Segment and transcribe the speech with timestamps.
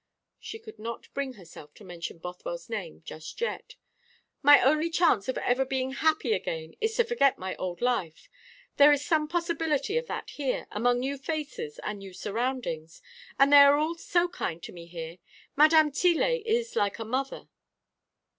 [0.39, 3.75] She could not bring herself to mention Bothwell's name just yet.
[4.41, 8.27] "My only chance of ever being happy again is to forget my old life.
[8.77, 13.03] There is some possibility of that here, among new faces and new surroundings.
[13.37, 15.19] And they are all so kind to me here
[15.55, 17.49] Madame Tillet is like a mother."